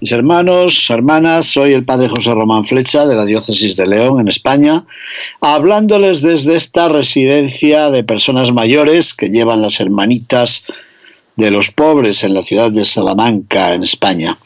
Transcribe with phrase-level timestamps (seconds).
[0.00, 4.28] Mis hermanos, hermanas, soy el Padre José Román Flecha de la Diócesis de León, en
[4.28, 4.84] España,
[5.40, 10.66] hablándoles desde esta residencia de personas mayores que llevan las hermanitas
[11.36, 14.38] de los pobres en la ciudad de Salamanca, en España.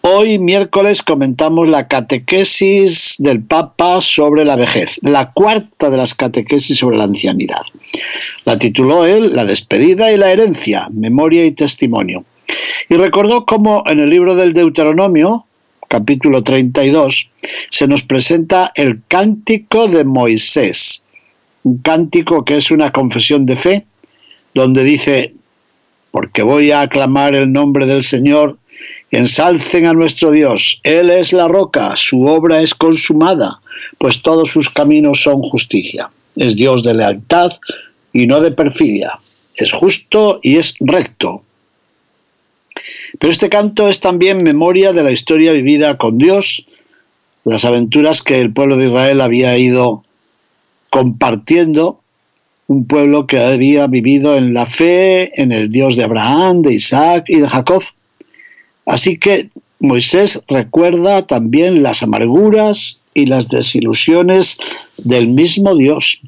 [0.00, 6.78] Hoy, miércoles, comentamos la catequesis del Papa sobre la vejez, la cuarta de las catequesis
[6.78, 7.62] sobre la ancianidad.
[8.44, 12.24] La tituló él La despedida y la herencia, memoria y testimonio.
[12.88, 15.46] Y recordó cómo en el libro del Deuteronomio,
[15.88, 17.30] capítulo 32,
[17.70, 21.04] se nos presenta el cántico de Moisés,
[21.62, 23.86] un cántico que es una confesión de fe,
[24.54, 25.34] donde dice,
[26.10, 28.58] porque voy a aclamar el nombre del Señor,
[29.10, 33.60] ensalcen a nuestro Dios, Él es la roca, su obra es consumada,
[33.98, 36.10] pues todos sus caminos son justicia.
[36.34, 37.50] Es Dios de lealtad
[38.12, 39.18] y no de perfidia,
[39.54, 41.42] es justo y es recto,
[43.18, 46.66] pero este canto es también memoria de la historia vivida con Dios,
[47.44, 50.02] las aventuras que el pueblo de Israel había ido
[50.90, 52.00] compartiendo,
[52.66, 57.24] un pueblo que había vivido en la fe, en el Dios de Abraham, de Isaac
[57.28, 57.82] y de Jacob.
[58.86, 64.58] Así que Moisés recuerda también las amarguras y las desilusiones
[64.96, 66.20] del mismo Dios.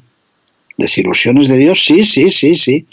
[0.79, 1.83] ¿Desilusiones de Dios?
[1.83, 2.85] Sí, sí, sí, sí.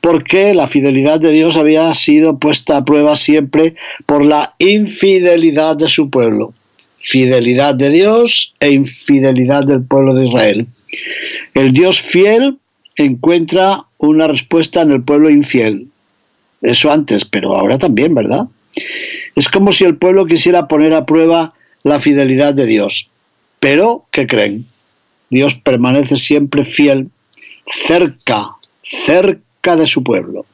[0.00, 3.74] Porque la fidelidad de Dios había sido puesta a prueba siempre
[4.06, 6.54] por la infidelidad de su pueblo.
[7.00, 10.66] Fidelidad de Dios e infidelidad del pueblo de Israel.
[11.52, 12.56] El Dios fiel
[12.96, 15.86] encuentra una respuesta en el pueblo infiel.
[16.62, 18.46] Eso antes, pero ahora también, ¿verdad?
[19.36, 21.50] Es como si el pueblo quisiera poner a prueba
[21.82, 23.10] la fidelidad de Dios.
[23.60, 24.64] Pero, ¿qué creen?
[25.28, 27.10] Dios permanece siempre fiel
[27.70, 30.44] cerca, cerca de su pueblo.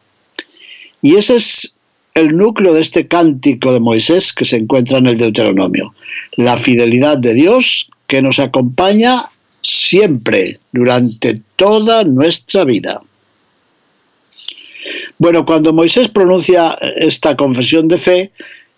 [1.02, 1.74] Y ese es
[2.14, 5.94] el núcleo de este cántico de Moisés que se encuentra en el Deuteronomio.
[6.36, 9.30] La fidelidad de Dios que nos acompaña
[9.62, 13.00] siempre, durante toda nuestra vida.
[15.18, 18.32] Bueno, cuando Moisés pronuncia esta confesión de fe,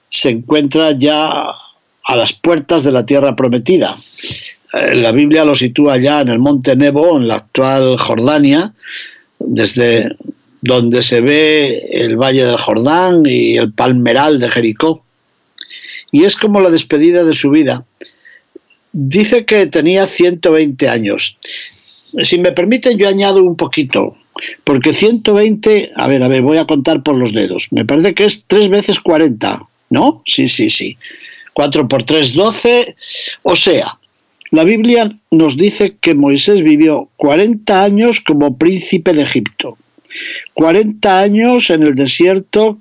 [0.09, 3.99] se encuentra ya a las puertas de la tierra prometida.
[4.73, 8.73] Eh, la Biblia lo sitúa ya en el monte Nebo, en la actual Jordania,
[9.39, 10.17] desde
[10.61, 15.05] donde se ve el valle del Jordán y el palmeral de Jericó.
[16.11, 17.85] Y es como la despedida de su vida.
[18.93, 21.37] Dice que tenía 120 años.
[22.23, 24.17] Si me permiten, yo añado un poquito,
[24.65, 27.69] porque 120, a ver, a ver, voy a contar por los dedos.
[27.71, 30.23] Me parece que es 3 veces 40, ¿no?
[30.25, 30.97] Sí, sí, sí.
[31.53, 32.97] 4 por 3, 12.
[33.43, 33.99] O sea,
[34.57, 39.77] la Biblia nos dice que Moisés vivió 40 años como príncipe de Egipto,
[40.55, 42.79] 40 años en el desierto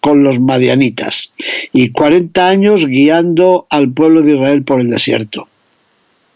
[0.00, 1.34] con los madianitas
[1.74, 5.46] y 40 años guiando al pueblo de Israel por el desierto.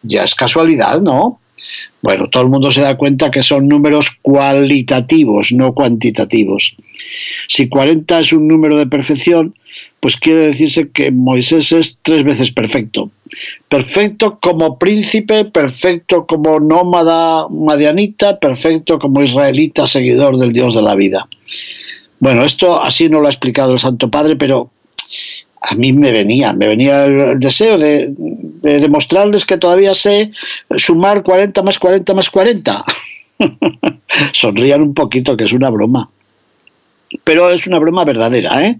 [0.02, 1.40] Ya es casualidad, ¿no?
[2.02, 6.76] Bueno, todo el mundo se da cuenta que son números cualitativos, no cuantitativos.
[7.48, 9.54] Si 40 es un número de perfección,
[10.06, 13.10] pues quiere decirse que Moisés es tres veces perfecto.
[13.68, 20.94] Perfecto como príncipe, perfecto como nómada madianita, perfecto como israelita seguidor del Dios de la
[20.94, 21.26] vida.
[22.20, 24.70] Bueno, esto así no lo ha explicado el Santo Padre, pero
[25.60, 28.14] a mí me venía, me venía el deseo de,
[28.62, 30.30] demostrarles que todavía sé
[30.76, 32.84] sumar 40 más 40 más 40.
[34.32, 36.10] Sonrían un poquito, que es una broma
[37.26, 38.64] pero es una broma verdadera.
[38.64, 38.78] ¿eh?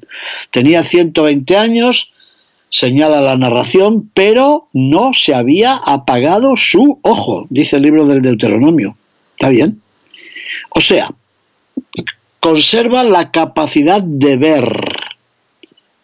[0.52, 2.12] Tenía 120 años,
[2.70, 8.96] señala la narración, pero no se había apagado su ojo, dice el libro del Deuteronomio.
[9.32, 9.82] ¿Está bien?
[10.70, 11.10] O sea,
[12.38, 14.80] conserva la capacidad de ver,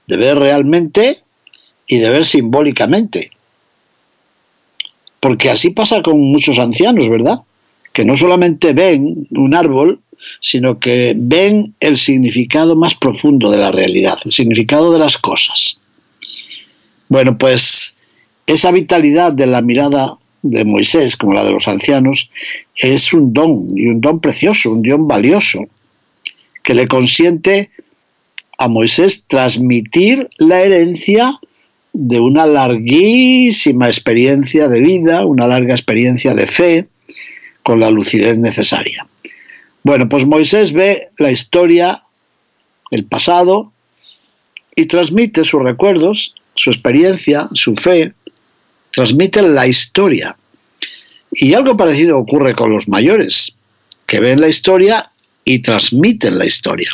[0.09, 1.23] de ver realmente
[1.87, 3.31] y de ver simbólicamente.
[5.21, 7.43] Porque así pasa con muchos ancianos, ¿verdad?
[7.93, 10.01] Que no solamente ven un árbol,
[10.43, 15.79] sino que ven el significado más profundo de la realidad, el significado de las cosas.
[17.09, 17.95] Bueno, pues
[18.47, 22.29] esa vitalidad de la mirada de Moisés, como la de los ancianos,
[22.75, 25.61] es un don, y un don precioso, un don valioso,
[26.65, 27.71] que le consiente
[28.59, 31.39] a Moisés transmitir la herencia
[31.93, 36.87] de una larguísima experiencia de vida, una larga experiencia de fe,
[37.63, 39.07] con la lucidez necesaria.
[39.83, 42.03] Bueno, pues Moisés ve la historia,
[42.91, 43.73] el pasado,
[44.77, 48.13] y transmite sus recuerdos, su experiencia, su fe,
[48.93, 50.37] transmite la historia.
[51.33, 53.59] Y algo parecido ocurre con los mayores,
[54.07, 55.11] que ven la historia
[55.45, 56.91] y transmiten la historia.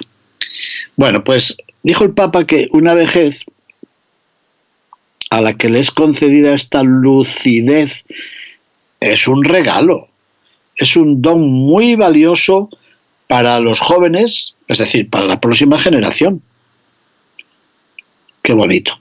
[0.96, 3.44] Bueno, pues dijo el Papa que una vejez
[5.30, 8.04] a la que le es concedida esta lucidez
[9.00, 10.08] es un regalo,
[10.78, 12.70] es un don muy valioso
[13.26, 16.40] para los jóvenes, es decir, para la próxima generación.
[18.42, 18.98] Qué bonito.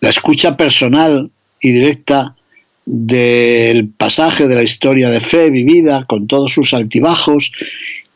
[0.00, 1.30] La escucha personal
[1.60, 2.34] y directa
[2.86, 7.52] del pasaje de la historia de fe vivida con todos sus altibajos,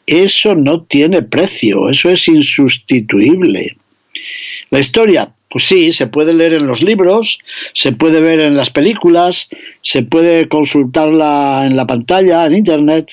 [0.06, 3.76] eso no tiene precio, eso es insustituible.
[4.70, 7.38] La historia, pues sí, se puede leer en los libros,
[7.74, 9.48] se puede ver en las películas,
[9.82, 13.12] se puede consultarla en la pantalla, en Internet.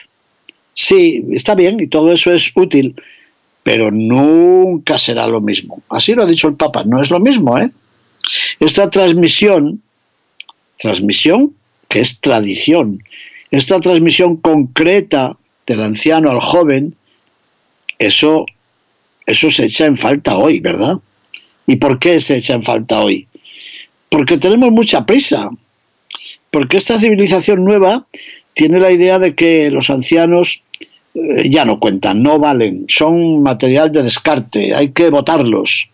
[0.74, 2.96] Sí, está bien y todo eso es útil,
[3.62, 5.84] pero nunca será lo mismo.
[5.88, 7.70] Así lo ha dicho el Papa, no es lo mismo, ¿eh?
[8.60, 9.80] Esta transmisión,
[10.80, 11.54] transmisión
[11.90, 13.04] que es tradición,
[13.52, 15.38] esta transmisión concreta
[15.68, 16.96] del anciano al joven,
[18.00, 18.48] eso,
[19.28, 20.98] eso se echa en falta hoy, ¿verdad?
[21.72, 23.28] ¿Y por qué se echa en falta hoy?
[24.10, 25.50] Porque tenemos mucha prisa,
[26.50, 28.08] porque esta civilización nueva
[28.52, 30.64] tiene la idea de que los ancianos
[31.14, 35.88] eh, ya no cuentan, no valen, son material de descarte, hay que votarlos.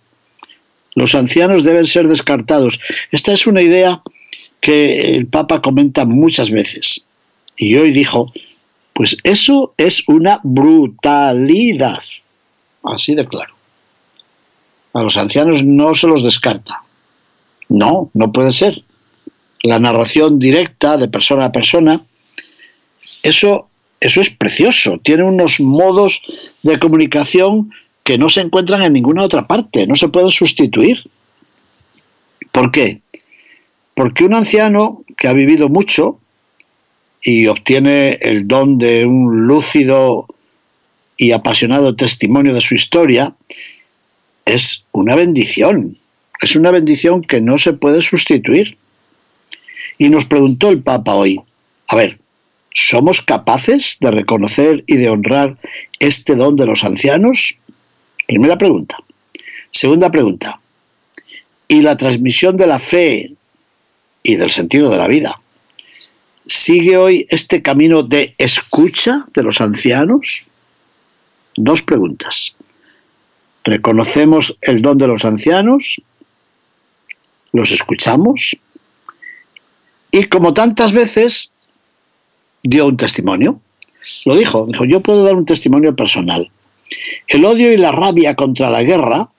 [0.95, 2.79] Los ancianos deben ser descartados.
[3.11, 4.01] Esta es una idea
[4.59, 7.05] que el Papa comenta muchas veces.
[7.55, 8.25] Y hoy dijo,
[8.93, 12.01] pues eso es una brutalidad.
[12.81, 13.56] Así de claro.
[14.97, 16.81] A los ancianos no se los descarta.
[17.69, 18.83] No, no puede ser.
[19.61, 22.03] La narración directa de persona a persona,
[23.21, 24.99] eso, eso es precioso.
[25.03, 26.23] Tiene unos modos
[26.63, 27.71] de comunicación
[28.03, 31.03] que no se encuentran en ninguna otra parte, no se pueden sustituir.
[32.51, 33.01] ¿Por qué?
[33.93, 36.19] Porque un anciano que ha vivido mucho
[37.21, 40.25] y obtiene el don de un lúcido
[41.17, 43.35] y apasionado testimonio de su historia,
[44.47, 45.97] es una bendición,
[46.41, 48.77] es una bendición que no se puede sustituir.
[49.97, 51.41] Y nos preguntó el Papa hoy,
[51.87, 52.19] a ver,
[52.73, 55.57] ¿somos capaces de reconocer y de honrar
[55.99, 57.57] este don de los ancianos?
[58.27, 58.97] Primera pregunta.
[59.71, 60.59] Segunda pregunta.
[61.67, 63.33] ¿Y la transmisión de la fe
[64.23, 65.41] y del sentido de la vida?
[66.45, 70.43] ¿Sigue hoy este camino de escucha de los ancianos?
[71.55, 72.55] Dos preguntas.
[73.67, 76.01] ¿Reconocemos el don de los ancianos?
[77.51, 78.55] ¿Los escuchamos?
[80.09, 81.51] Y como tantas veces,
[82.63, 83.59] dio un testimonio.
[84.23, 86.49] Lo dijo, dijo, yo puedo dar un testimonio personal.
[87.27, 89.29] El odio y la rabia contra la guerra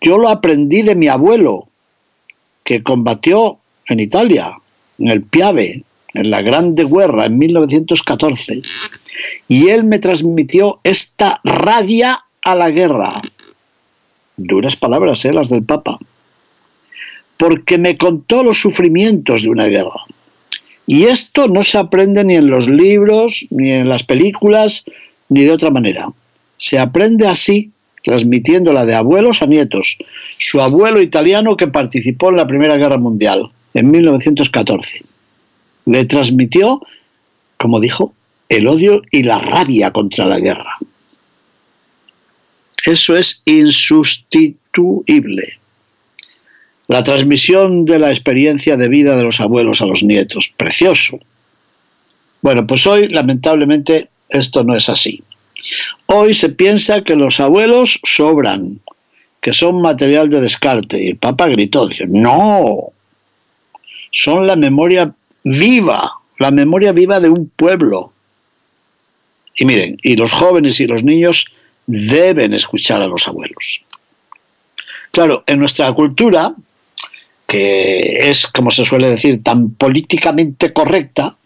[0.00, 1.68] yo lo aprendí de mi abuelo,
[2.64, 4.58] que combatió en Italia,
[4.98, 8.62] en el Piave, en la Grande Guerra, en 1914.
[9.46, 13.22] Y él me transmitió esta rabia a la guerra.
[14.36, 15.32] Duras palabras, ¿eh?
[15.32, 15.98] las del Papa.
[17.36, 20.04] Porque me contó los sufrimientos de una guerra.
[20.86, 24.84] Y esto no se aprende ni en los libros, ni en las películas,
[25.28, 26.08] ni de otra manera.
[26.58, 27.70] Se aprende así,
[28.04, 29.98] transmitiéndola de abuelos a nietos.
[30.38, 35.02] Su abuelo italiano que participó en la Primera Guerra Mundial, en 1914.
[35.86, 36.80] Le transmitió,
[37.58, 38.14] como dijo,
[38.48, 40.78] el odio y la rabia contra la guerra.
[42.86, 45.58] Eso es insustituible.
[46.86, 50.52] La transmisión de la experiencia de vida de los abuelos a los nietos.
[50.56, 51.18] Precioso.
[52.42, 55.20] Bueno, pues hoy lamentablemente esto no es así.
[56.06, 58.78] Hoy se piensa que los abuelos sobran,
[59.42, 61.02] que son material de descarte.
[61.02, 62.92] Y el Papa gritó, no,
[64.12, 65.12] son la memoria
[65.42, 68.12] viva, la memoria viva de un pueblo.
[69.56, 71.46] Y miren, y los jóvenes y los niños
[71.86, 73.82] deben escuchar a los abuelos.
[75.10, 76.54] Claro, en nuestra cultura,
[77.46, 81.36] que es, como se suele decir, tan políticamente correcta,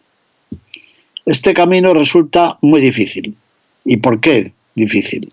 [1.27, 3.37] este camino resulta muy difícil.
[3.85, 5.33] ¿Y por qué difícil?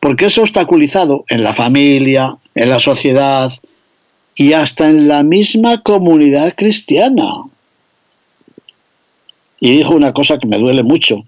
[0.00, 3.52] Porque es obstaculizado en la familia, en la sociedad
[4.34, 7.44] y hasta en la misma comunidad cristiana.
[9.64, 11.24] Y dijo una cosa que me duele mucho.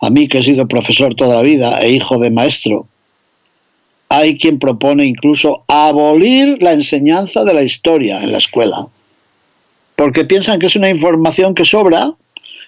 [0.00, 2.88] A mí que he sido profesor toda la vida e hijo de maestro,
[4.08, 8.88] hay quien propone incluso abolir la enseñanza de la historia en la escuela,
[9.94, 12.12] porque piensan que es una información que sobra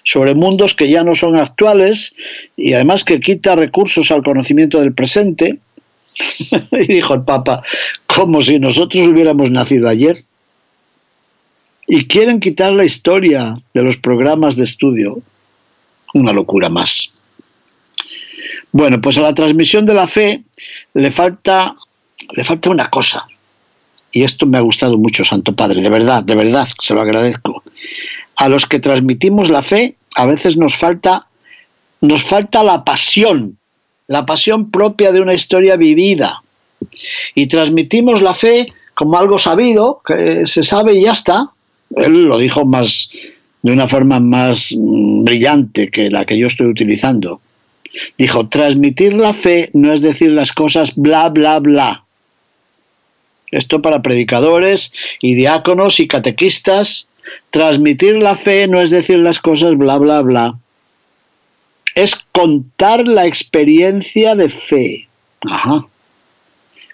[0.05, 2.15] sobre mundos que ya no son actuales
[2.55, 5.57] y además que quita recursos al conocimiento del presente.
[6.71, 7.61] y dijo el Papa,
[8.07, 10.23] como si nosotros hubiéramos nacido ayer.
[11.91, 15.21] Y quieren quitar la historia de los programas de estudio.
[16.13, 17.11] Una locura más.
[18.71, 20.43] Bueno, pues a la transmisión de la fe
[20.93, 21.75] le falta,
[22.33, 23.25] le falta una cosa.
[24.11, 27.63] Y esto me ha gustado mucho, Santo Padre, de verdad, de verdad, se lo agradezco.
[28.35, 31.25] A los que transmitimos la fe, a veces nos falta,
[32.01, 33.57] nos falta la pasión,
[34.07, 36.43] la pasión propia de una historia vivida.
[37.33, 41.49] Y transmitimos la fe como algo sabido, que se sabe y ya está.
[41.95, 43.09] Él lo dijo más
[43.61, 47.41] de una forma más mm, brillante que la que yo estoy utilizando.
[48.17, 52.03] Dijo, transmitir la fe no es decir las cosas bla, bla, bla.
[53.51, 57.07] Esto para predicadores y diáconos y catequistas.
[57.49, 60.57] Transmitir la fe no es decir las cosas bla, bla, bla.
[61.95, 65.07] Es contar la experiencia de fe.
[65.41, 65.85] Ajá.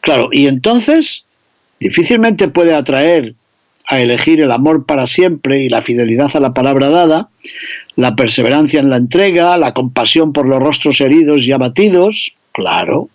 [0.01, 1.25] Claro, y entonces
[1.79, 3.35] difícilmente puede atraer
[3.87, 7.29] a elegir el amor para siempre y la fidelidad a la palabra dada,
[7.95, 13.09] la perseverancia en la entrega, la compasión por los rostros heridos y abatidos, claro.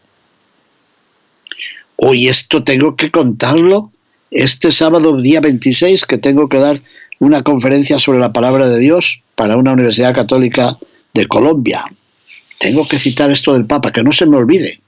[1.96, 3.90] Hoy esto tengo que contarlo
[4.30, 6.80] este sábado día 26 que tengo que dar
[7.18, 10.78] una conferencia sobre la palabra de Dios para una universidad católica
[11.12, 11.84] de Colombia.
[12.58, 14.80] Tengo que citar esto del Papa, que no se me olvide.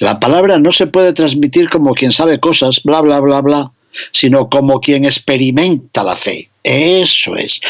[0.00, 3.72] La palabra no se puede transmitir como quien sabe cosas, bla, bla, bla, bla,
[4.12, 6.48] sino como quien experimenta la fe.
[6.62, 7.60] Eso es,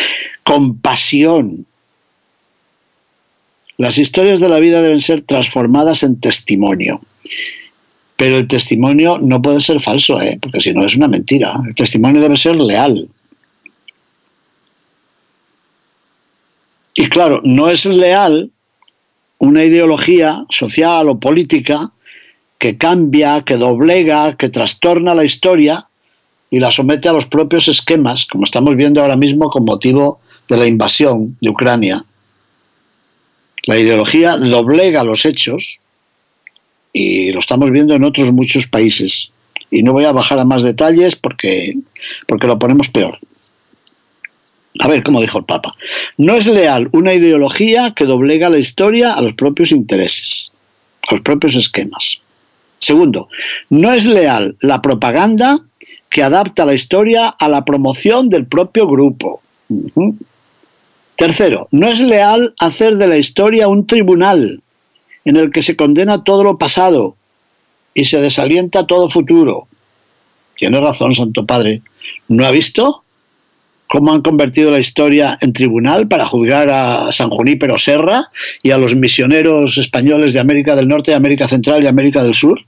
[0.43, 1.66] compasión.
[3.76, 7.00] Las historias de la vida deben ser transformadas en testimonio.
[8.16, 10.38] Pero el testimonio no puede ser falso, ¿eh?
[10.40, 11.61] porque si no es una mentira.
[11.66, 13.09] El testimonio debe ser leal.
[16.95, 18.52] Y claro, no es leal
[19.38, 21.90] una ideología social o política
[22.59, 25.88] que cambia, que doblega, que trastorna la historia
[26.54, 30.56] y la somete a los propios esquemas, como estamos viendo ahora mismo con motivo de
[30.56, 32.04] la invasión de Ucrania.
[33.66, 35.80] La ideología doblega los hechos
[36.92, 39.32] y lo estamos viendo en otros muchos países.
[39.68, 41.75] Y no voy a bajar a más detalles porque,
[42.28, 43.18] porque lo ponemos peor.
[44.78, 45.73] A ver, como dijo el Papa,
[46.18, 50.52] no es leal una ideología que doblega la historia a los propios intereses,
[51.08, 52.20] a los propios esquemas.
[52.78, 53.28] Segundo,
[53.70, 55.61] no es leal la propaganda
[56.14, 59.42] que adapta la historia a la promoción del propio grupo.
[61.16, 64.62] Tercero, no es leal hacer de la historia un tribunal
[65.25, 67.16] en el que se condena todo lo pasado
[67.94, 69.66] y se desalienta todo futuro.
[70.56, 71.83] Tiene razón, Santo Padre.
[72.28, 73.02] ¿No ha visto
[73.88, 78.30] cómo han convertido la historia en tribunal para juzgar a San Junípero Serra
[78.62, 82.64] y a los misioneros españoles de América del Norte, América Central y América del Sur?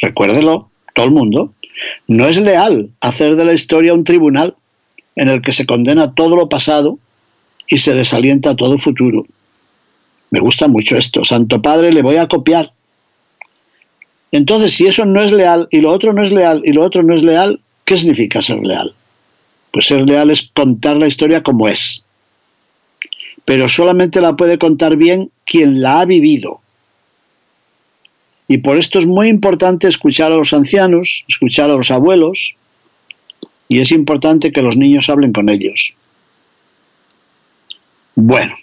[0.00, 1.52] Recuérdelo todo el mundo,
[2.06, 4.54] no es leal hacer de la historia un tribunal
[5.16, 6.98] en el que se condena todo lo pasado
[7.68, 9.24] y se desalienta todo el futuro.
[10.30, 11.24] Me gusta mucho esto.
[11.24, 12.72] Santo Padre, le voy a copiar.
[14.30, 17.02] Entonces, si eso no es leal y lo otro no es leal y lo otro
[17.02, 18.94] no es leal, ¿qué significa ser leal?
[19.70, 22.04] Pues ser leal es contar la historia como es.
[23.44, 26.61] Pero solamente la puede contar bien quien la ha vivido.
[28.48, 32.54] Y por esto es muy importante escuchar a los ancianos, escuchar a los abuelos,
[33.68, 35.94] y es importante que los niños hablen con ellos.
[38.14, 38.54] Bueno,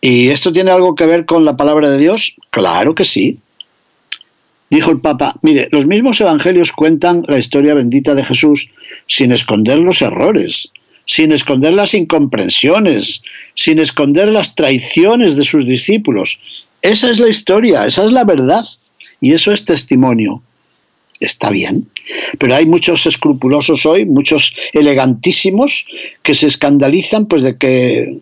[0.00, 2.34] ¿y esto tiene algo que ver con la palabra de Dios?
[2.50, 3.38] Claro que sí.
[4.70, 8.70] Dijo el Papa, mire, los mismos evangelios cuentan la historia bendita de Jesús
[9.08, 10.72] sin esconder los errores,
[11.06, 13.22] sin esconder las incomprensiones,
[13.56, 16.38] sin esconder las traiciones de sus discípulos,
[16.82, 18.64] esa es la historia, esa es la verdad.
[19.20, 20.42] Y eso es testimonio.
[21.20, 21.86] Está bien,
[22.38, 25.84] pero hay muchos escrupulosos hoy, muchos elegantísimos
[26.22, 28.20] que se escandalizan pues de que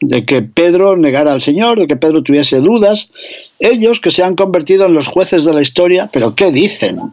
[0.00, 3.10] de que Pedro negara al Señor, de que Pedro tuviese dudas,
[3.58, 7.12] ellos que se han convertido en los jueces de la historia, pero ¿qué dicen?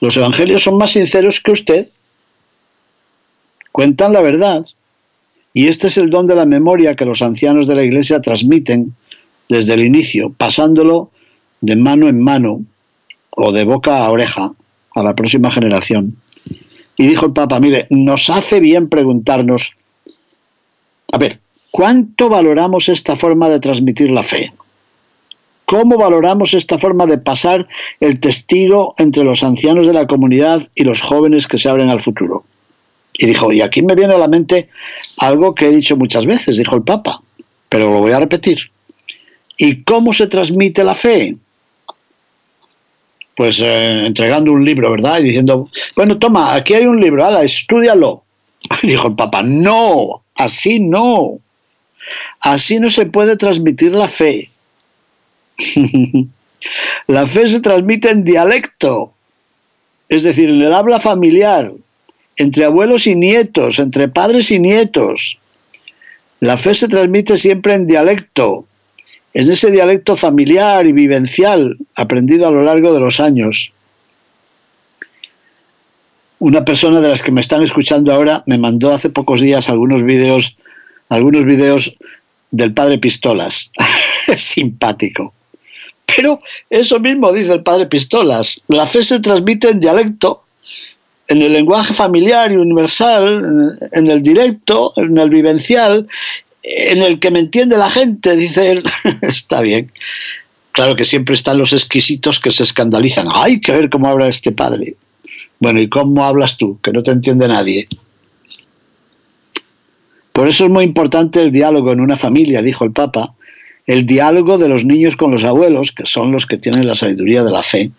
[0.00, 1.88] Los evangelios son más sinceros que usted,
[3.70, 4.66] cuentan la verdad,
[5.54, 8.94] y este es el don de la memoria que los ancianos de la Iglesia transmiten
[9.50, 11.10] desde el inicio, pasándolo
[11.60, 12.62] de mano en mano
[13.30, 14.52] o de boca a oreja
[14.94, 16.16] a la próxima generación.
[16.96, 19.72] Y dijo el Papa, mire, nos hace bien preguntarnos,
[21.12, 21.40] a ver,
[21.70, 24.52] ¿cuánto valoramos esta forma de transmitir la fe?
[25.64, 27.66] ¿Cómo valoramos esta forma de pasar
[28.00, 32.00] el testigo entre los ancianos de la comunidad y los jóvenes que se abren al
[32.00, 32.44] futuro?
[33.14, 34.68] Y dijo, y aquí me viene a la mente
[35.18, 37.20] algo que he dicho muchas veces, dijo el Papa,
[37.68, 38.70] pero lo voy a repetir.
[39.62, 41.36] ¿Y cómo se transmite la fe?
[43.36, 45.20] Pues eh, entregando un libro, ¿verdad?
[45.20, 48.24] Y diciendo, bueno, toma, aquí hay un libro, ala, estudialo.
[48.82, 51.40] Dijo el Papa, no, así no.
[52.40, 54.50] Así no se puede transmitir la fe.
[57.06, 59.12] la fe se transmite en dialecto,
[60.08, 61.70] es decir, en el habla familiar,
[62.36, 65.36] entre abuelos y nietos, entre padres y nietos.
[66.40, 68.64] La fe se transmite siempre en dialecto,
[69.32, 73.72] en ese dialecto familiar y vivencial aprendido a lo largo de los años.
[76.38, 80.02] Una persona de las que me están escuchando ahora me mandó hace pocos días algunos
[80.02, 80.56] vídeos,
[81.08, 81.94] algunos vídeos
[82.50, 83.70] del padre Pistolas.
[84.26, 85.34] es simpático.
[86.06, 86.38] Pero
[86.70, 88.60] eso mismo dice el padre Pistolas.
[88.68, 90.44] La fe se transmite en dialecto,
[91.28, 96.08] en el lenguaje familiar y universal, en el directo, en el vivencial,
[96.62, 98.84] en el que me entiende la gente, dice él.
[99.22, 99.90] Está bien.
[100.72, 103.26] Claro que siempre están los exquisitos que se escandalizan.
[103.34, 104.94] Hay que ver cómo habla este padre.
[105.58, 106.78] Bueno, ¿y cómo hablas tú?
[106.82, 107.88] Que no te entiende nadie.
[110.32, 113.34] Por eso es muy importante el diálogo en una familia, dijo el Papa,
[113.86, 117.42] el diálogo de los niños con los abuelos, que son los que tienen la sabiduría
[117.42, 117.90] de la fe.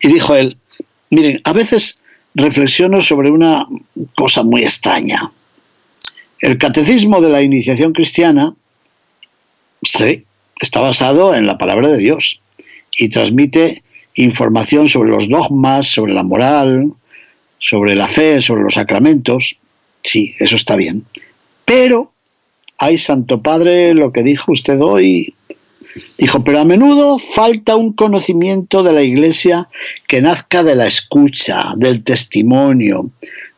[0.00, 0.56] Y dijo él,
[1.10, 2.00] miren, a veces
[2.34, 3.66] reflexiono sobre una
[4.16, 5.30] cosa muy extraña.
[6.40, 8.54] El catecismo de la iniciación cristiana,
[9.82, 10.24] sí,
[10.60, 12.40] está basado en la palabra de Dios
[12.96, 13.82] y transmite
[14.14, 16.92] información sobre los dogmas, sobre la moral,
[17.58, 19.56] sobre la fe, sobre los sacramentos.
[20.02, 21.04] Sí, eso está bien.
[21.64, 22.12] Pero
[22.78, 25.34] ay Santo Padre, lo que dijo usted hoy,
[26.18, 29.68] dijo, pero a menudo falta un conocimiento de la Iglesia
[30.06, 33.10] que nazca de la escucha, del testimonio,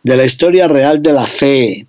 [0.03, 1.87] de la historia real de la fe,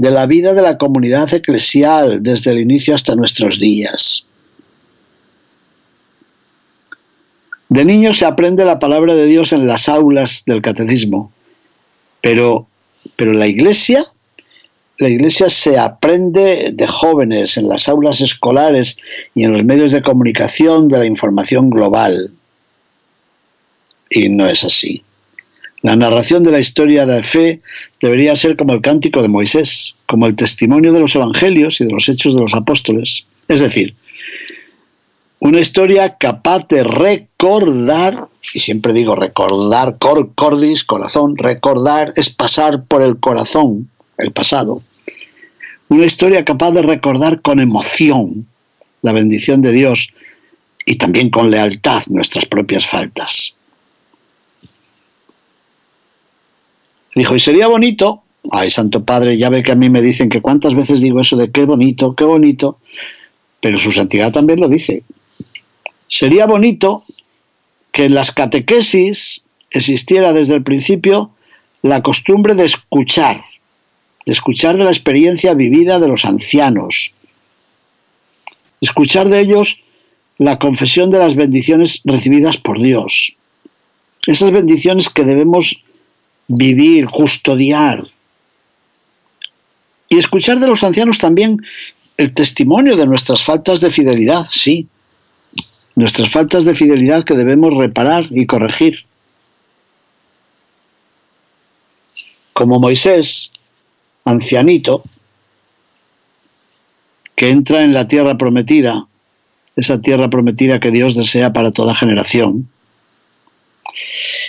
[0.00, 4.24] de la vida de la comunidad eclesial desde el inicio hasta nuestros días.
[7.68, 11.30] De niño se aprende la palabra de Dios en las aulas del catecismo,
[12.22, 12.66] pero,
[13.16, 14.10] pero la Iglesia
[14.96, 18.98] la iglesia se aprende de jóvenes en las aulas escolares
[19.34, 22.30] y en los medios de comunicación de la información global.
[24.10, 25.02] Y no es así.
[25.82, 27.60] La narración de la historia de la fe
[28.00, 31.92] debería ser como el cántico de Moisés, como el testimonio de los evangelios y de
[31.92, 33.24] los hechos de los apóstoles.
[33.48, 33.94] Es decir,
[35.38, 42.84] una historia capaz de recordar, y siempre digo recordar, cor, cordis, corazón, recordar es pasar
[42.84, 43.88] por el corazón,
[44.18, 44.82] el pasado,
[45.88, 48.46] una historia capaz de recordar con emoción
[49.00, 50.12] la bendición de Dios
[50.84, 53.56] y también con lealtad nuestras propias faltas.
[57.14, 60.40] Dijo, y sería bonito, ay Santo Padre, ya ve que a mí me dicen que
[60.40, 62.78] cuántas veces digo eso de qué bonito, qué bonito,
[63.60, 65.02] pero su santidad también lo dice.
[66.08, 67.04] Sería bonito
[67.92, 71.30] que en las catequesis existiera desde el principio
[71.82, 73.42] la costumbre de escuchar
[74.26, 77.12] de escuchar de la experiencia vivida de los ancianos,
[78.80, 79.80] escuchar de ellos
[80.38, 83.34] la confesión de las bendiciones recibidas por Dios,
[84.26, 85.82] esas bendiciones que debemos
[86.50, 88.04] vivir, custodiar,
[90.08, 91.62] y escuchar de los ancianos también
[92.16, 94.88] el testimonio de nuestras faltas de fidelidad, sí,
[95.94, 99.06] nuestras faltas de fidelidad que debemos reparar y corregir.
[102.52, 103.52] Como Moisés,
[104.24, 105.04] ancianito
[107.36, 109.06] que entra en la tierra prometida,
[109.76, 112.68] esa tierra prometida que Dios desea para toda generación.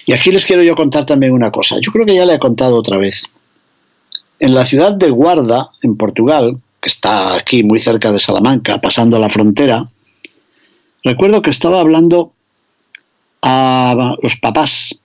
[0.06, 1.78] Y aquí les quiero yo contar también una cosa.
[1.82, 3.24] Yo creo que ya le he contado otra vez.
[4.40, 9.20] En la ciudad de Guarda, en Portugal, que está aquí muy cerca de Salamanca, pasando
[9.20, 9.88] la frontera,
[11.04, 12.32] recuerdo que estaba hablando
[13.44, 15.00] a los papás,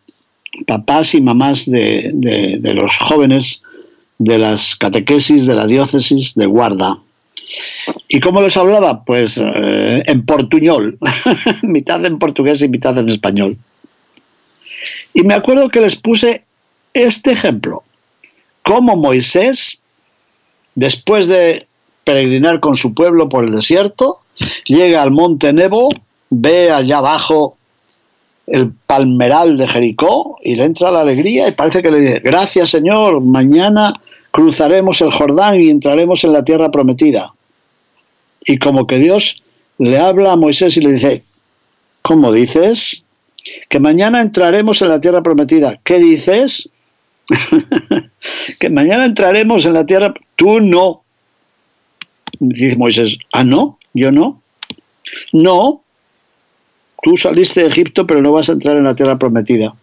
[0.67, 3.63] papás y mamás de, los jóvenes
[4.19, 6.99] de las catequesis de la diócesis de Guarda.
[8.09, 9.05] ¿Y cómo les hablaba?
[9.05, 10.99] Pues eh, en portuñol,
[11.63, 13.59] mitad en portugués y mitad en español.
[15.17, 16.45] Y me acuerdo que les puse
[16.93, 17.83] este ejemplo,
[18.63, 19.81] cómo Moisés,
[20.75, 21.67] después de
[22.05, 24.19] peregrinar con su pueblo por el desierto,
[24.67, 25.89] llega al monte Nebo,
[26.29, 27.57] ve allá abajo
[28.47, 32.69] el palmeral de Jericó y le entra la alegría y parece que le dice, gracias
[32.69, 33.99] Señor, mañana
[34.33, 37.33] cruzaremos el Jordán y entraremos en la tierra prometida.
[38.45, 39.43] Y como que Dios
[39.79, 41.25] le habla a Moisés y le dice,
[42.03, 43.03] ¿cómo dices?
[43.69, 45.79] Que mañana entraremos en la tierra prometida.
[45.85, 46.69] ¿Qué dices?
[48.59, 50.15] que mañana entraremos en la tierra.
[50.37, 51.03] Tú no.
[52.39, 54.43] Dice Moisés, ah, no, yo no.
[55.33, 55.83] No,
[57.03, 59.75] tú saliste de Egipto, pero no vas a entrar en la tierra prometida.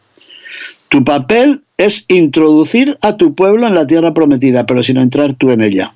[0.89, 5.49] Tu papel es introducir a tu pueblo en la tierra prometida, pero sin entrar tú
[5.49, 5.93] en ella.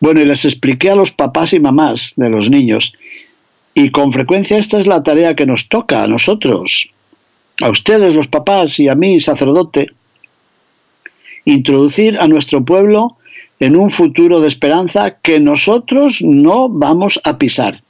[0.00, 2.92] Bueno, y les expliqué a los papás y mamás de los niños,
[3.78, 6.90] y con frecuencia esta es la tarea que nos toca a nosotros,
[7.62, 9.86] a ustedes los papás y a mí, sacerdote,
[11.44, 13.18] introducir a nuestro pueblo
[13.60, 17.80] en un futuro de esperanza que nosotros no vamos a pisar.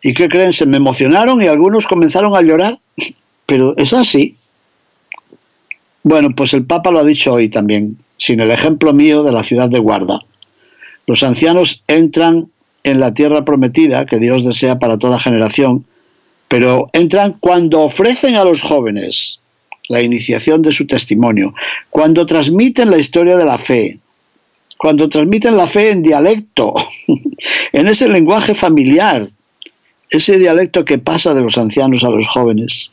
[0.00, 0.54] ¿Y qué creen?
[0.54, 2.78] Se me emocionaron y algunos comenzaron a llorar,
[3.44, 4.36] pero es así.
[6.02, 9.42] Bueno, pues el Papa lo ha dicho hoy también, sin el ejemplo mío de la
[9.42, 10.20] ciudad de Guarda.
[11.06, 12.48] Los ancianos entran
[12.84, 15.84] en la tierra prometida que Dios desea para toda generación,
[16.48, 19.40] pero entran cuando ofrecen a los jóvenes
[19.88, 21.54] la iniciación de su testimonio,
[21.90, 23.98] cuando transmiten la historia de la fe,
[24.76, 26.74] cuando transmiten la fe en dialecto,
[27.72, 29.30] en ese lenguaje familiar,
[30.10, 32.90] ese dialecto que pasa de los ancianos a los jóvenes.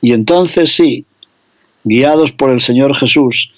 [0.00, 1.04] Y entonces sí,
[1.84, 3.52] guiados por el Señor Jesús,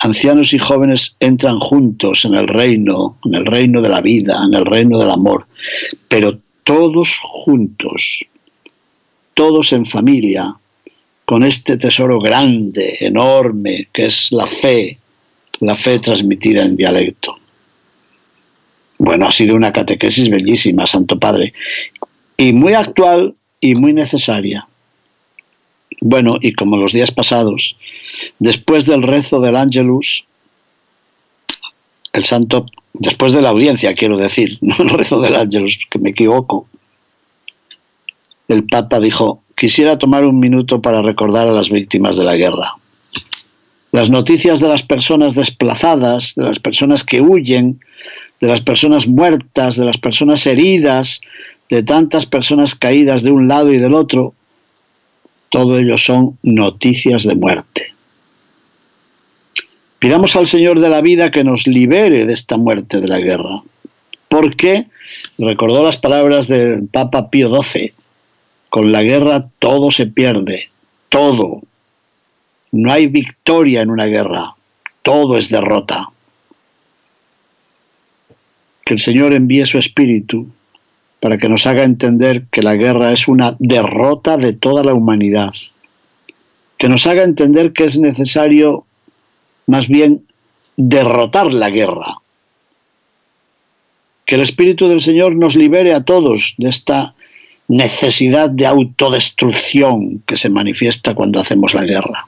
[0.00, 4.54] ancianos y jóvenes entran juntos en el reino, en el reino de la vida, en
[4.54, 5.46] el reino del amor,
[6.08, 8.24] pero todos juntos,
[9.34, 10.54] todos en familia,
[11.24, 14.98] con este tesoro grande, enorme, que es la fe,
[15.60, 17.36] la fe transmitida en dialecto.
[18.98, 21.52] Bueno, ha sido una catequesis bellísima, Santo Padre,
[22.36, 24.66] y muy actual y muy necesaria.
[26.00, 27.76] Bueno, y como los días pasados,
[28.38, 30.24] después del rezo del Ángelus,
[32.12, 36.10] el santo, después de la audiencia, quiero decir, no el rezo del Ángelus, que me
[36.10, 36.66] equivoco,
[38.48, 42.74] el Papa dijo, quisiera tomar un minuto para recordar a las víctimas de la guerra.
[43.92, 47.80] Las noticias de las personas desplazadas, de las personas que huyen,
[48.40, 51.20] de las personas muertas, de las personas heridas,
[51.68, 54.34] de tantas personas caídas de un lado y del otro,
[55.50, 57.97] todo ello son noticias de muerte.
[59.98, 63.62] Pidamos al Señor de la vida que nos libere de esta muerte de la guerra,
[64.28, 64.86] porque
[65.38, 67.92] recordó las palabras del Papa Pío XII,
[68.68, 70.70] con la guerra todo se pierde,
[71.08, 71.62] todo.
[72.70, 74.54] No hay victoria en una guerra,
[75.02, 76.10] todo es derrota.
[78.84, 80.48] Que el Señor envíe su espíritu
[81.20, 85.52] para que nos haga entender que la guerra es una derrota de toda la humanidad.
[86.78, 88.84] Que nos haga entender que es necesario
[89.68, 90.26] más bien
[90.76, 92.16] derrotar la guerra.
[94.24, 97.14] Que el Espíritu del Señor nos libere a todos de esta
[97.68, 102.26] necesidad de autodestrucción que se manifiesta cuando hacemos la guerra.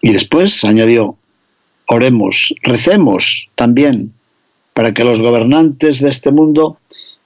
[0.00, 1.16] Y después añadió,
[1.86, 4.12] oremos, recemos también
[4.72, 6.78] para que los gobernantes de este mundo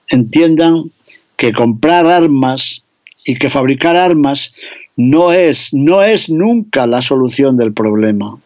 [0.08, 0.90] entiendan
[1.37, 2.85] que comprar armas
[3.24, 4.54] y que fabricar armas
[4.96, 8.37] no es, no es nunca la solución del problema.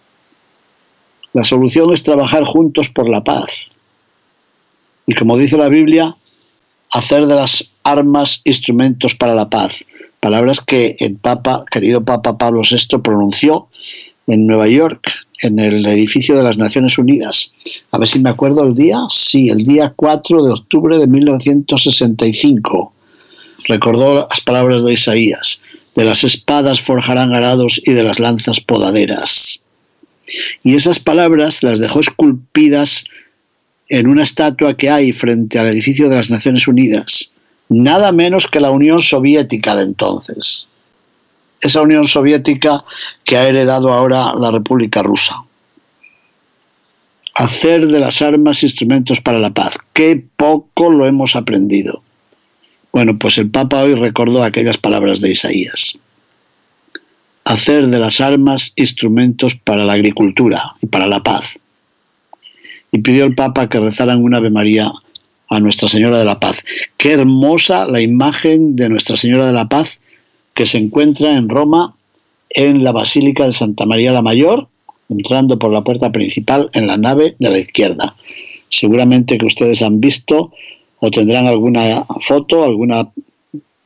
[1.33, 3.67] La solución es trabajar juntos por la paz.
[5.07, 6.17] Y como dice la Biblia,
[6.93, 9.85] hacer de las armas instrumentos para la paz.
[10.21, 13.69] Palabras que el Papa, querido Papa Pablo VI, pronunció
[14.27, 15.07] en Nueva York,
[15.43, 17.53] en el edificio de las Naciones Unidas.
[17.91, 19.05] A ver si me acuerdo el día.
[19.09, 22.93] Sí, el día 4 de octubre de 1965.
[23.69, 25.61] Recordó las palabras de Isaías.
[25.97, 29.63] De las espadas forjarán arados y de las lanzas podaderas.
[30.63, 33.05] Y esas palabras las dejó esculpidas
[33.89, 37.33] en una estatua que hay frente al edificio de las Naciones Unidas,
[37.69, 40.67] nada menos que la Unión Soviética de entonces.
[41.61, 42.85] Esa Unión Soviética
[43.25, 45.45] que ha heredado ahora la República Rusa.
[47.35, 49.79] Hacer de las armas instrumentos para la paz.
[49.93, 52.03] Qué poco lo hemos aprendido.
[52.97, 55.99] Bueno, pues el Papa hoy recordó aquellas palabras de Isaías.
[57.45, 61.59] Hacer de las armas instrumentos para la agricultura y para la paz
[62.91, 64.91] y pidió al Papa que rezaran una Ave María
[65.51, 66.65] a Nuestra Señora de la Paz.
[66.97, 69.99] Qué hermosa la imagen de Nuestra Señora de la Paz
[70.55, 71.95] que se encuentra en Roma
[72.49, 74.69] en la Basílica de Santa María la Mayor,
[75.11, 78.17] entrando por la puerta principal en la nave de la izquierda.
[78.71, 80.51] Seguramente que ustedes han visto
[81.01, 83.09] o tendrán alguna foto, alguna,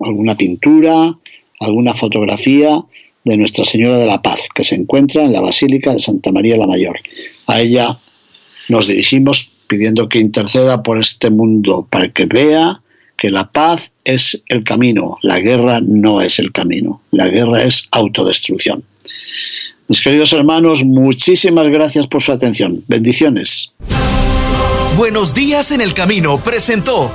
[0.01, 1.17] alguna pintura,
[1.59, 2.83] alguna fotografía
[3.25, 6.57] de Nuestra Señora de la Paz, que se encuentra en la Basílica de Santa María
[6.57, 6.99] la Mayor.
[7.47, 7.99] A ella
[8.69, 12.81] nos dirigimos pidiendo que interceda por este mundo para que vea
[13.17, 17.87] que la paz es el camino, la guerra no es el camino, la guerra es
[17.91, 18.83] autodestrucción.
[19.89, 22.83] Mis queridos hermanos, muchísimas gracias por su atención.
[22.89, 23.73] Bendiciones.
[24.97, 27.13] Buenos días en el camino presentó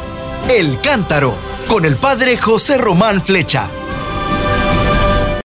[0.49, 1.35] El Cántaro
[1.67, 3.69] con el padre José Román Flecha.